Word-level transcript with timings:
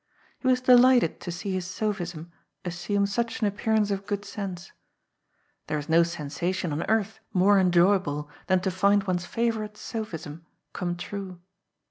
He 0.39 0.47
was 0.47 0.61
delighted 0.61 1.19
to 1.19 1.31
see 1.31 1.51
his 1.53 1.67
sophism 1.67 2.31
assume 2.65 3.05
such 3.05 3.39
an 3.39 3.45
appearance 3.45 3.91
of 3.91 4.07
good 4.07 4.25
sense. 4.25 4.71
There 5.67 5.77
is 5.77 5.89
no 5.89 6.01
sensation 6.01 6.71
on 6.73 6.81
earth 6.89 7.19
more 7.33 7.59
enjoyable 7.59 8.27
than 8.47 8.61
to 8.61 8.71
find 8.71 9.03
one's 9.03 9.27
favourite 9.27 9.77
sophism 9.77 10.43
come 10.73 10.97
true. 10.97 11.39